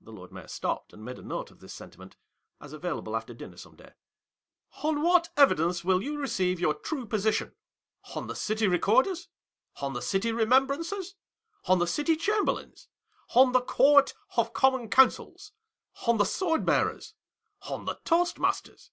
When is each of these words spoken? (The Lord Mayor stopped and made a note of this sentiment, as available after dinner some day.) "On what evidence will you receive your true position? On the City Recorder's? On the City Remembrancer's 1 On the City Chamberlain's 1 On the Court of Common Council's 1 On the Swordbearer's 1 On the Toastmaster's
(The 0.00 0.10
Lord 0.10 0.32
Mayor 0.32 0.48
stopped 0.48 0.92
and 0.92 1.04
made 1.04 1.20
a 1.20 1.22
note 1.22 1.52
of 1.52 1.60
this 1.60 1.72
sentiment, 1.72 2.16
as 2.60 2.72
available 2.72 3.14
after 3.16 3.32
dinner 3.32 3.56
some 3.56 3.76
day.) 3.76 3.92
"On 4.82 5.02
what 5.02 5.28
evidence 5.36 5.84
will 5.84 6.02
you 6.02 6.18
receive 6.18 6.58
your 6.58 6.74
true 6.74 7.06
position? 7.06 7.54
On 8.16 8.26
the 8.26 8.34
City 8.34 8.66
Recorder's? 8.66 9.28
On 9.76 9.92
the 9.92 10.02
City 10.02 10.32
Remembrancer's 10.32 11.14
1 11.66 11.74
On 11.74 11.78
the 11.78 11.86
City 11.86 12.16
Chamberlain's 12.16 12.88
1 13.34 13.46
On 13.46 13.52
the 13.52 13.60
Court 13.60 14.14
of 14.36 14.52
Common 14.52 14.90
Council's 14.90 15.52
1 16.06 16.10
On 16.14 16.18
the 16.18 16.24
Swordbearer's 16.24 17.14
1 17.68 17.78
On 17.78 17.84
the 17.84 18.00
Toastmaster's 18.04 18.90